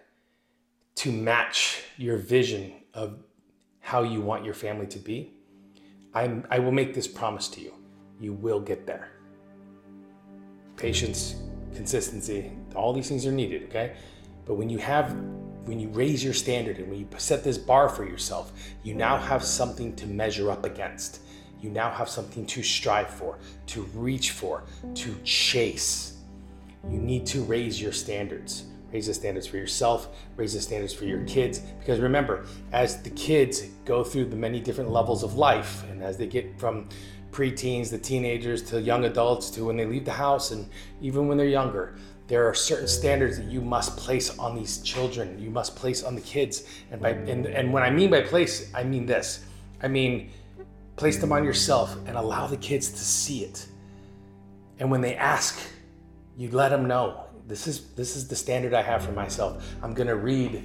to 0.96 1.12
match 1.12 1.81
your 1.98 2.17
vision 2.17 2.74
of 2.93 3.20
how 3.79 4.03
you 4.03 4.20
want 4.20 4.43
your 4.43 4.53
family 4.53 4.88
to 4.88 5.00
be, 5.00 5.31
I'm, 6.13 6.46
I 6.50 6.60
will 6.60 6.72
make 6.72 6.94
this 6.94 7.08
promise 7.08 7.48
to 7.50 7.62
you. 7.62 7.74
You 8.20 8.34
will 8.34 8.60
get 8.60 8.86
there. 8.86 9.12
Patience, 10.77 11.36
consistency, 11.75 12.51
all 12.75 12.94
these 12.94 13.08
things 13.08 13.25
are 13.25 13.32
needed, 13.32 13.63
okay? 13.63 13.96
But 14.46 14.56
when 14.56 14.70
you 14.70 14.77
have 14.80 15.15
when 15.65 15.80
you 15.80 15.89
raise 15.89 16.24
your 16.24 16.34
standard 16.34 16.77
and 16.80 16.89
when 16.89 17.00
you 17.00 17.08
set 17.18 17.44
this 17.44 17.58
bar 17.58 17.88
for 17.88 18.03
yourself, 18.03 18.51
you 18.84 18.96
now 18.96 19.18
have 19.18 19.44
something 19.44 19.96
to 19.96 20.08
measure 20.08 20.50
up 20.50 20.65
against. 20.65 21.22
You 21.62 21.70
now 21.70 21.91
have 21.91 22.10
something 22.10 22.48
to 22.48 22.63
strive 22.63 23.10
for, 23.10 23.38
to 23.68 23.84
reach 23.94 24.32
for, 24.32 24.63
to 24.96 25.15
chase. 25.24 26.18
You 26.89 26.98
need 26.98 27.27
to 27.27 27.44
raise 27.44 27.80
your 27.80 27.91
standards. 27.91 28.71
Raise 28.91 29.07
the 29.07 29.13
standards 29.13 29.48
for 29.48 29.57
yourself, 29.57 30.10
raise 30.36 30.53
the 30.53 30.62
standards 30.62 30.93
for 30.93 31.05
your 31.05 31.24
kids. 31.24 31.60
Because 31.79 32.00
remember, 32.00 32.45
as 32.71 33.01
the 33.01 33.10
kids 33.12 33.63
go 33.86 34.03
through 34.03 34.25
the 34.25 34.36
many 34.36 34.60
different 34.60 34.91
levels 34.91 35.24
of 35.24 35.36
life, 35.36 35.83
and 35.89 36.03
as 36.03 36.17
they 36.17 36.27
get 36.27 36.60
from 36.60 36.89
preteens 37.31 37.89
to 37.89 37.98
teenagers 37.98 38.62
to 38.62 38.81
young 38.81 39.05
adults 39.05 39.50
to 39.51 39.65
when 39.65 39.77
they 39.77 39.86
leave 39.86 40.03
the 40.03 40.12
house 40.12 40.51
and 40.51 40.69
even 41.01 41.27
when 41.27 41.38
they're 41.38 41.48
younger, 41.48 41.95
there 42.27 42.48
are 42.48 42.53
certain 42.53 42.88
standards 42.88 43.38
that 43.38 43.48
you 43.48 43.62
must 43.62 43.98
place 43.98 44.38
on 44.38 44.55
these 44.55 44.77
children. 44.79 45.38
You 45.38 45.50
must 45.50 45.75
place 45.75 46.03
on 46.03 46.15
the 46.15 46.21
kids. 46.21 46.63
And 46.89 47.01
by 47.01 47.10
and, 47.10 47.45
and 47.45 47.74
when 47.74 47.83
I 47.83 47.89
mean 47.89 48.10
by 48.10 48.21
place, 48.21 48.71
I 48.74 48.83
mean 48.83 49.05
this. 49.05 49.43
I 49.81 49.88
mean 49.88 50.31
place 50.95 51.17
them 51.17 51.31
on 51.31 51.43
yourself 51.43 51.95
and 52.05 52.15
allow 52.15 52.48
the 52.48 52.57
kids 52.57 52.89
to 52.91 53.00
see 53.00 53.43
it. 53.43 53.65
And 54.79 54.89
when 54.89 55.01
they 55.01 55.15
ask, 55.15 55.60
you 56.38 56.50
let 56.51 56.69
them 56.69 56.88
know 56.88 57.25
this 57.51 57.67
is 57.67 57.81
this 57.96 58.15
is 58.15 58.29
the 58.29 58.36
standard 58.36 58.74
I 58.74 58.81
have 58.81 59.03
for 59.03 59.12
myself. 59.12 59.75
I'm 59.84 59.93
gonna 59.93 60.15
read, 60.15 60.63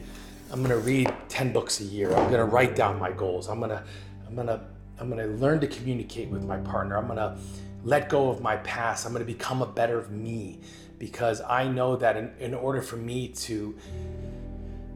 I'm 0.53 0.63
gonna 0.63 0.79
read 0.79 1.13
10 1.29 1.53
books 1.53 1.81
a 1.81 1.85
year. 1.85 2.15
I'm 2.15 2.31
gonna 2.31 2.45
write 2.45 2.77
down 2.77 2.99
my 3.01 3.11
goals. 3.11 3.49
I'm 3.49 3.59
gonna, 3.59 3.83
I'm 4.29 4.37
gonna, 4.37 4.65
I'm 5.01 5.11
gonna 5.11 5.27
learn 5.27 5.59
to 5.61 5.67
communicate 5.67 6.29
with 6.29 6.45
my 6.45 6.59
partner. 6.59 6.97
I'm 6.97 7.09
gonna 7.09 7.39
let 7.83 8.09
go 8.09 8.31
of 8.31 8.41
my 8.41 8.57
past. 8.59 9.05
I'm 9.05 9.13
gonna 9.13 9.25
become 9.25 9.63
a 9.63 9.67
better 9.67 10.03
me 10.09 10.61
because 10.99 11.41
I 11.41 11.67
know 11.67 11.97
that 11.97 12.17
in, 12.17 12.33
in 12.39 12.55
order 12.55 12.81
for 12.81 12.97
me 12.97 13.29
to 13.29 13.77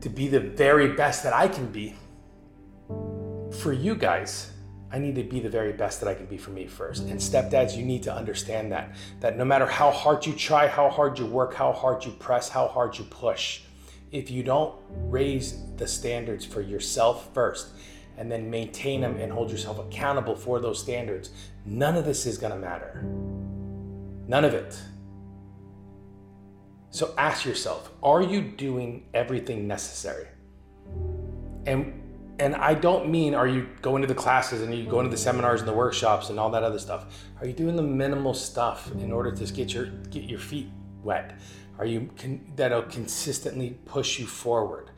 to 0.01 0.09
be 0.09 0.29
the 0.29 0.41
very 0.41 0.93
best 0.93 1.25
that 1.25 1.35
I 1.35 1.49
can 1.49 1.67
be 1.73 1.97
for 3.61 3.73
you 3.73 3.97
guys, 3.97 4.53
I 4.93 4.99
need 4.99 5.15
to 5.15 5.23
be 5.23 5.41
the 5.41 5.49
very 5.49 5.73
best 5.73 6.01
that 6.01 6.09
I 6.09 6.15
can 6.15 6.27
be 6.27 6.37
for 6.37 6.51
me 6.51 6.67
first. 6.67 7.05
And 7.05 7.21
stepdads, 7.21 7.77
you 7.77 7.85
need 7.85 8.03
to 8.05 8.15
understand 8.15 8.73
that. 8.73 8.95
That 9.21 9.37
no 9.37 9.45
matter 9.45 9.67
how 9.67 9.91
hard 9.91 10.27
you 10.27 10.33
try, 10.33 10.67
how 10.67 10.91
hard 10.91 11.19
you 11.19 11.27
work, 11.27 11.55
how 11.55 11.73
hard 11.73 12.05
you 12.05 12.13
press, 12.13 12.49
how 12.49 12.67
hard 12.67 12.99
you 12.99 13.05
push, 13.05 13.63
if 14.11 14.31
you 14.31 14.43
don't 14.43 14.75
raise 14.91 15.63
the 15.77 15.87
standards 15.87 16.45
for 16.45 16.61
yourself 16.61 17.33
first 17.33 17.69
and 18.19 18.31
then 18.31 18.51
maintain 18.51 19.01
them 19.01 19.17
and 19.19 19.33
hold 19.33 19.51
yourself 19.51 19.79
accountable 19.79 20.35
for 20.35 20.59
those 20.59 20.81
standards, 20.81 21.31
none 21.65 21.97
of 21.97 22.05
this 22.05 22.27
is 22.27 22.37
gonna 22.37 22.57
matter. 22.57 23.05
None 24.27 24.45
of 24.45 24.55
it. 24.55 24.81
So 26.91 27.15
ask 27.17 27.45
yourself, 27.45 27.91
are 28.03 28.21
you 28.21 28.43
doing 28.43 29.07
everything 29.15 29.69
necessary? 29.69 30.27
And 31.67 32.00
and 32.41 32.57
I 32.57 32.73
don't 32.73 33.11
mean 33.11 33.35
are 33.35 33.47
you 33.47 33.69
going 33.83 34.01
to 34.01 34.09
the 34.09 34.15
classes 34.15 34.63
and 34.63 34.75
you 34.75 34.87
going 34.87 35.05
to 35.05 35.11
the 35.11 35.17
seminars 35.17 35.61
and 35.61 35.69
the 35.69 35.75
workshops 35.75 36.31
and 36.31 36.41
all 36.41 36.51
that 36.51 36.63
other 36.63 36.79
stuff. 36.79 37.05
Are 37.39 37.47
you 37.47 37.53
doing 37.53 37.77
the 37.77 37.83
minimal 37.83 38.33
stuff 38.33 38.91
in 38.93 39.13
order 39.13 39.31
to 39.31 39.53
get 39.53 39.73
your 39.73 39.87
get 40.11 40.25
your 40.25 40.39
feet 40.41 40.69
wet? 41.03 41.39
Are 41.79 41.85
you 41.85 42.09
that'll 42.57 42.83
consistently 42.83 43.79
push 43.85 44.19
you 44.19 44.27
forward? 44.27 44.91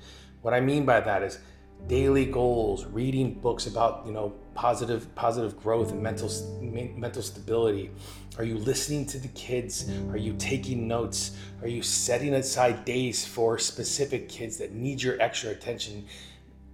What 0.42 0.54
I 0.54 0.60
mean 0.60 0.86
by 0.86 1.00
that 1.00 1.22
is 1.22 1.40
daily 1.88 2.26
goals, 2.26 2.86
reading 2.86 3.34
books 3.34 3.66
about 3.66 4.06
you 4.06 4.12
know 4.12 4.32
positive 4.54 5.12
positive 5.16 5.60
growth 5.60 5.90
and 5.90 6.00
mental 6.00 6.30
mental 6.60 7.22
stability. 7.22 7.90
Are 8.38 8.44
you 8.44 8.56
listening 8.56 9.04
to 9.06 9.18
the 9.18 9.28
kids? 9.28 9.90
Are 10.10 10.16
you 10.16 10.34
taking 10.38 10.86
notes? 10.86 11.32
Are 11.60 11.68
you 11.68 11.82
setting 11.82 12.34
aside 12.34 12.84
days 12.84 13.26
for 13.26 13.58
specific 13.58 14.28
kids 14.28 14.56
that 14.58 14.72
need 14.72 15.02
your 15.02 15.20
extra 15.20 15.50
attention? 15.50 16.06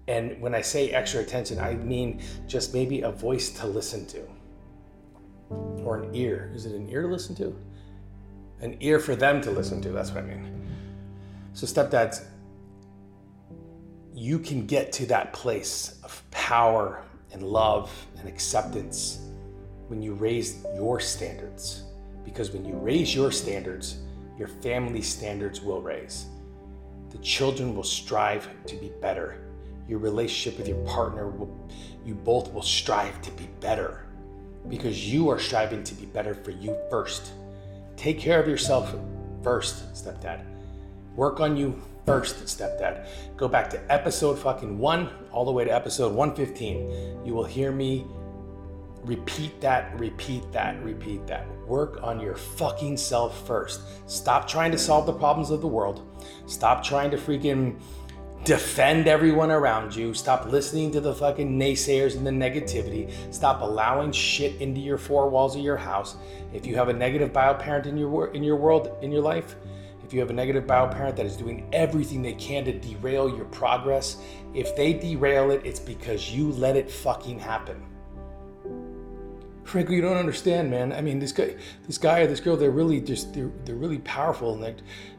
And 0.08 0.40
when 0.40 0.54
I 0.54 0.62
say 0.62 0.90
extra 0.90 1.20
attention, 1.20 1.58
I 1.58 1.74
mean 1.74 2.22
just 2.46 2.72
maybe 2.72 3.02
a 3.02 3.10
voice 3.10 3.50
to 3.60 3.66
listen 3.66 4.06
to 4.06 4.22
or 5.84 5.98
an 5.98 6.14
ear. 6.14 6.50
Is 6.54 6.64
it 6.64 6.72
an 6.72 6.88
ear 6.88 7.02
to 7.02 7.08
listen 7.08 7.34
to? 7.36 7.54
An 8.60 8.78
ear 8.80 8.98
for 9.00 9.14
them 9.14 9.42
to 9.42 9.50
listen 9.50 9.82
to. 9.82 9.90
That's 9.90 10.10
what 10.10 10.24
I 10.24 10.26
mean. 10.26 10.66
So, 11.52 11.66
stepdads, 11.66 12.24
you 14.14 14.38
can 14.38 14.66
get 14.66 14.92
to 14.92 15.06
that 15.06 15.34
place 15.34 16.00
of 16.02 16.22
power 16.30 17.04
and 17.32 17.42
love 17.42 17.92
and 18.18 18.26
acceptance 18.26 19.18
when 19.88 20.00
you 20.00 20.14
raise 20.14 20.64
your 20.74 21.00
standards. 21.00 21.82
Because 22.24 22.50
when 22.50 22.64
you 22.64 22.74
raise 22.76 23.14
your 23.14 23.30
standards, 23.30 23.98
your 24.38 24.48
family 24.48 25.02
standards 25.02 25.60
will 25.60 25.82
raise. 25.82 26.26
The 27.10 27.18
children 27.18 27.76
will 27.76 27.84
strive 27.84 28.48
to 28.66 28.76
be 28.76 28.90
better 29.02 29.47
your 29.88 29.98
relationship 29.98 30.58
with 30.58 30.68
your 30.68 30.84
partner 30.84 31.28
will, 31.28 31.68
you 32.04 32.14
both 32.14 32.52
will 32.52 32.62
strive 32.62 33.20
to 33.22 33.30
be 33.32 33.48
better 33.60 34.04
because 34.68 35.10
you 35.12 35.28
are 35.30 35.38
striving 35.38 35.82
to 35.84 35.94
be 35.94 36.06
better 36.06 36.34
for 36.34 36.50
you 36.50 36.76
first. 36.90 37.32
Take 37.96 38.18
care 38.18 38.40
of 38.40 38.46
yourself 38.46 38.94
first, 39.42 39.92
stepdad. 39.94 40.44
Work 41.16 41.40
on 41.40 41.56
you 41.56 41.80
first, 42.06 42.44
stepdad. 42.44 43.06
Go 43.36 43.48
back 43.48 43.70
to 43.70 43.92
episode 43.92 44.38
fucking 44.38 44.78
one 44.78 45.10
all 45.32 45.44
the 45.44 45.52
way 45.52 45.64
to 45.64 45.70
episode 45.70 46.14
115. 46.14 47.24
You 47.24 47.34
will 47.34 47.44
hear 47.44 47.72
me 47.72 48.06
repeat 49.02 49.60
that, 49.60 49.98
repeat 49.98 50.50
that, 50.52 50.82
repeat 50.82 51.26
that. 51.26 51.46
Work 51.66 52.02
on 52.02 52.20
your 52.20 52.34
fucking 52.34 52.96
self 52.96 53.46
first. 53.46 53.80
Stop 54.06 54.46
trying 54.48 54.72
to 54.72 54.78
solve 54.78 55.06
the 55.06 55.12
problems 55.12 55.50
of 55.50 55.60
the 55.60 55.68
world. 55.68 56.06
Stop 56.46 56.84
trying 56.84 57.10
to 57.10 57.16
freaking 57.16 57.80
defend 58.44 59.06
everyone 59.06 59.50
around 59.50 59.94
you. 59.94 60.14
Stop 60.14 60.46
listening 60.46 60.90
to 60.92 61.00
the 61.00 61.14
fucking 61.14 61.58
naysayers 61.58 62.16
and 62.16 62.26
the 62.26 62.30
negativity. 62.30 63.12
Stop 63.32 63.60
allowing 63.60 64.12
shit 64.12 64.60
into 64.60 64.80
your 64.80 64.98
four 64.98 65.28
walls 65.28 65.56
of 65.56 65.62
your 65.62 65.76
house. 65.76 66.16
If 66.52 66.66
you 66.66 66.74
have 66.76 66.88
a 66.88 66.92
negative 66.92 67.32
bio 67.32 67.54
parent 67.54 67.86
in 67.86 67.96
your 67.96 68.28
in 68.28 68.42
your 68.42 68.56
world 68.56 68.90
in 69.02 69.12
your 69.12 69.22
life, 69.22 69.56
if 70.04 70.14
you 70.14 70.20
have 70.20 70.30
a 70.30 70.34
negative 70.34 70.66
bio 70.66 70.88
parent 70.88 71.16
that 71.16 71.26
is 71.26 71.36
doing 71.36 71.68
everything 71.72 72.22
they 72.22 72.32
can 72.34 72.64
to 72.64 72.72
derail 72.78 73.28
your 73.28 73.44
progress, 73.46 74.22
if 74.54 74.74
they 74.74 74.94
derail 74.94 75.50
it, 75.50 75.60
it's 75.64 75.80
because 75.80 76.30
you 76.30 76.52
let 76.52 76.76
it 76.76 76.90
fucking 76.90 77.38
happen. 77.38 77.84
Frankly, 79.68 79.96
you 79.96 80.00
don't 80.00 80.16
understand, 80.16 80.70
man. 80.70 80.94
I 80.94 81.02
mean, 81.02 81.18
this 81.18 81.30
guy, 81.30 81.54
this 81.86 81.98
guy 81.98 82.20
or 82.20 82.26
this 82.26 82.40
girl, 82.40 82.56
they're 82.56 82.70
really 82.70 83.02
just 83.02 83.34
they're, 83.34 83.50
they're 83.66 83.74
really 83.74 83.98
powerful 83.98 84.54
and 84.54 84.62
they 84.62 84.74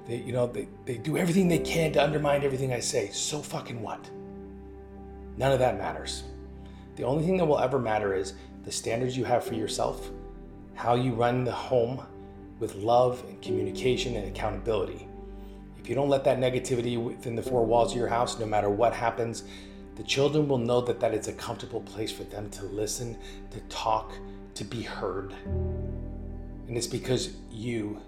they 0.08 0.24
you 0.26 0.34
know 0.34 0.48
they, 0.48 0.68
they 0.86 0.98
do 0.98 1.18
everything 1.18 1.48
they 1.48 1.60
can 1.60 1.94
to 1.94 2.04
undermine 2.04 2.44
everything 2.44 2.74
I 2.74 2.80
say. 2.80 3.10
So 3.10 3.44
fucking 3.44 3.80
what? 3.80 4.10
None 5.38 5.52
of 5.52 5.60
that 5.60 5.78
matters. 5.78 6.24
The 6.96 7.04
only 7.04 7.24
thing 7.24 7.38
that 7.38 7.46
will 7.46 7.60
ever 7.60 7.78
matter 7.78 8.16
is 8.16 8.34
the 8.64 8.72
standards 8.72 9.16
you 9.16 9.24
have 9.24 9.44
for 9.44 9.54
yourself, 9.54 10.10
how 10.74 10.96
you 10.96 11.14
run 11.14 11.44
the 11.44 11.52
home 11.52 12.02
with 12.60 12.74
love 12.74 13.24
and 13.30 13.40
communication 13.44 14.16
and 14.16 14.28
accountability. 14.28 15.08
If 15.78 15.88
you 15.88 15.94
don't 15.94 16.10
let 16.10 16.24
that 16.24 16.40
negativity 16.40 16.98
within 16.98 17.36
the 17.36 17.44
four 17.44 17.64
walls 17.68 17.92
of 17.92 18.00
your 18.00 18.08
house, 18.08 18.40
no 18.40 18.48
matter 18.48 18.72
what 18.72 18.94
happens, 18.94 19.44
the 19.96 20.04
children 20.04 20.48
will 20.48 20.58
know 20.58 20.82
that 20.82 21.00
that 21.02 21.14
is 21.14 21.28
a 21.28 21.34
comfortable 21.34 21.82
place 21.82 22.12
for 22.12 22.24
them 22.24 22.50
to 22.52 22.66
listen, 22.66 23.16
to 23.52 23.60
talk, 23.70 24.14
to 24.60 24.64
be 24.66 24.82
heard. 24.82 25.34
And 26.68 26.78
it's 26.78 26.88
because 26.88 27.34
you 27.50 28.02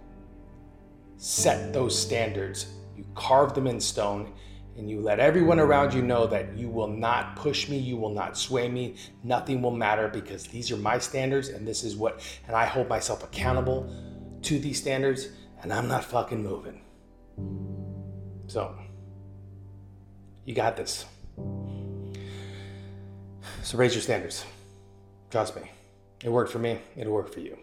set 1.17 1.73
those 1.73 1.99
standards, 1.99 2.67
you 2.95 3.05
carve 3.15 3.53
them 3.53 3.67
in 3.67 3.79
stone, 3.79 4.33
and 4.77 4.89
you 4.89 5.01
let 5.01 5.19
everyone 5.19 5.59
around 5.59 5.93
you 5.93 6.01
know 6.01 6.27
that 6.27 6.57
you 6.57 6.69
will 6.69 6.87
not 6.87 7.35
push 7.35 7.69
me, 7.69 7.77
you 7.77 7.97
will 7.97 8.13
not 8.13 8.37
sway 8.37 8.67
me, 8.69 8.95
nothing 9.23 9.61
will 9.61 9.71
matter 9.71 10.07
because 10.07 10.43
these 10.45 10.71
are 10.71 10.77
my 10.77 10.97
standards 10.97 11.49
and 11.49 11.67
this 11.67 11.83
is 11.83 11.95
what, 11.95 12.21
and 12.47 12.55
I 12.55 12.65
hold 12.65 12.87
myself 12.87 13.23
accountable 13.23 13.93
to 14.43 14.59
these 14.59 14.79
standards 14.79 15.29
and 15.61 15.73
I'm 15.73 15.87
not 15.87 16.03
fucking 16.03 16.41
moving. 16.41 16.81
So, 18.47 18.75
you 20.45 20.53
got 20.53 20.75
this. 20.75 21.05
So 23.63 23.77
raise 23.77 23.93
your 23.93 24.01
standards. 24.01 24.45
Trust 25.29 25.55
me. 25.55 25.71
It 26.23 26.29
worked 26.29 26.51
for 26.51 26.59
me. 26.59 26.79
It'll 26.95 27.13
work 27.13 27.33
for 27.33 27.39
you. 27.39 27.57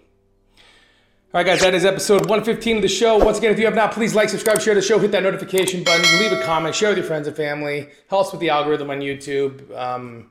All 1.34 1.40
right, 1.40 1.46
guys, 1.46 1.60
that 1.60 1.74
is 1.74 1.84
episode 1.84 2.20
115 2.20 2.76
of 2.76 2.82
the 2.82 2.88
show. 2.88 3.18
Once 3.18 3.36
again, 3.36 3.52
if 3.52 3.58
you 3.58 3.66
have 3.66 3.74
not, 3.74 3.92
please 3.92 4.14
like, 4.14 4.30
subscribe, 4.30 4.62
share 4.62 4.74
the 4.74 4.80
show, 4.80 4.98
hit 4.98 5.12
that 5.12 5.22
notification 5.22 5.84
button, 5.84 6.02
leave 6.18 6.32
a 6.32 6.42
comment, 6.42 6.74
share 6.74 6.88
with 6.88 6.98
your 6.98 7.06
friends 7.06 7.26
and 7.26 7.36
family, 7.36 7.90
helps 8.08 8.32
with 8.32 8.40
the 8.40 8.48
algorithm 8.48 8.90
on 8.90 9.00
YouTube. 9.00 9.70
Um, 9.76 10.30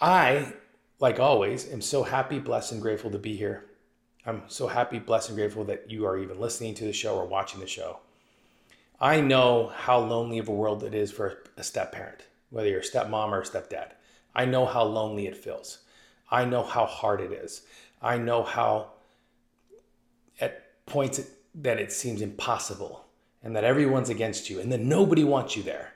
I, 0.00 0.54
like 1.00 1.20
always, 1.20 1.70
am 1.70 1.82
so 1.82 2.02
happy, 2.02 2.38
blessed, 2.38 2.72
and 2.72 2.80
grateful 2.80 3.10
to 3.10 3.18
be 3.18 3.36
here. 3.36 3.66
I'm 4.24 4.42
so 4.46 4.66
happy, 4.66 4.98
blessed, 4.98 5.28
and 5.28 5.36
grateful 5.36 5.64
that 5.64 5.90
you 5.90 6.06
are 6.06 6.18
even 6.18 6.40
listening 6.40 6.74
to 6.76 6.84
the 6.84 6.92
show 6.92 7.16
or 7.16 7.26
watching 7.26 7.60
the 7.60 7.66
show. 7.66 8.00
I 9.00 9.20
know 9.20 9.70
how 9.74 9.98
lonely 9.98 10.38
of 10.38 10.48
a 10.48 10.52
world 10.52 10.82
it 10.82 10.94
is 10.94 11.12
for 11.12 11.42
a 11.58 11.62
step 11.62 11.92
parent, 11.92 12.22
whether 12.50 12.68
you're 12.68 12.80
a 12.80 12.82
stepmom 12.82 13.28
or 13.28 13.42
a 13.42 13.44
stepdad. 13.44 13.92
I 14.34 14.46
know 14.46 14.64
how 14.66 14.84
lonely 14.84 15.26
it 15.26 15.36
feels. 15.36 15.80
I 16.30 16.44
know 16.44 16.62
how 16.62 16.86
hard 16.86 17.20
it 17.20 17.32
is. 17.32 17.62
I 18.02 18.18
know 18.18 18.42
how, 18.42 18.92
at 20.40 20.84
points, 20.86 21.20
that 21.54 21.80
it 21.80 21.92
seems 21.92 22.22
impossible 22.22 23.04
and 23.42 23.56
that 23.56 23.64
everyone's 23.64 24.08
against 24.08 24.50
you 24.50 24.60
and 24.60 24.70
that 24.72 24.80
nobody 24.80 25.24
wants 25.24 25.56
you 25.56 25.62
there. 25.62 25.92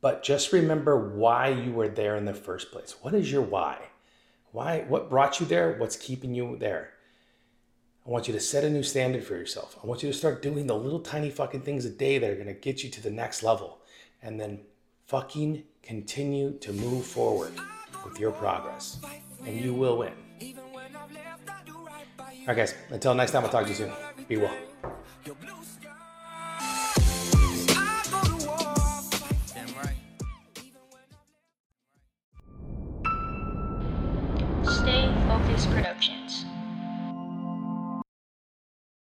But 0.00 0.22
just 0.22 0.52
remember 0.52 1.14
why 1.14 1.48
you 1.48 1.72
were 1.72 1.88
there 1.88 2.16
in 2.16 2.26
the 2.26 2.34
first 2.34 2.70
place. 2.72 2.94
What 3.00 3.14
is 3.14 3.32
your 3.32 3.42
why? 3.42 3.78
Why 4.52 4.84
what 4.86 5.08
brought 5.08 5.40
you 5.40 5.46
there? 5.46 5.76
What's 5.78 5.96
keeping 5.96 6.34
you 6.34 6.56
there? 6.58 6.90
I 8.06 8.10
want 8.10 8.28
you 8.28 8.34
to 8.34 8.40
set 8.40 8.64
a 8.64 8.70
new 8.70 8.82
standard 8.82 9.24
for 9.24 9.34
yourself. 9.34 9.78
I 9.82 9.86
want 9.86 10.02
you 10.02 10.10
to 10.10 10.16
start 10.16 10.42
doing 10.42 10.66
the 10.66 10.76
little 10.76 11.00
tiny 11.00 11.30
fucking 11.30 11.62
things 11.62 11.86
a 11.86 11.90
day 11.90 12.18
that 12.18 12.28
are 12.28 12.34
going 12.34 12.48
to 12.48 12.52
get 12.52 12.84
you 12.84 12.90
to 12.90 13.02
the 13.02 13.10
next 13.10 13.42
level 13.42 13.78
and 14.22 14.38
then 14.38 14.60
fucking 15.06 15.62
continue 15.82 16.58
to 16.58 16.72
move 16.74 17.06
forward 17.06 17.52
with 18.04 18.18
your 18.18 18.32
progress 18.32 18.98
and 19.46 19.60
you 19.60 19.74
will 19.74 19.98
win. 19.98 20.12
All 22.18 22.48
right, 22.48 22.56
guys. 22.56 22.74
Until 22.90 23.14
next 23.14 23.32
time, 23.32 23.44
I'll 23.44 23.50
talk 23.50 23.64
to 23.64 23.70
you 23.70 23.74
soon. 23.74 23.92
Be 24.28 24.36
well. 24.36 24.54